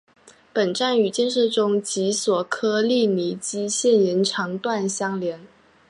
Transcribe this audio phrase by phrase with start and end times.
[0.51, 5.39] 本站与建设中的及索科利尼基线延长段相连。